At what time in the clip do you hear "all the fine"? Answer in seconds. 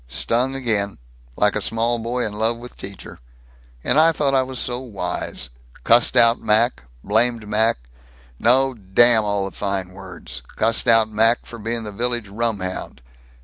9.23-9.89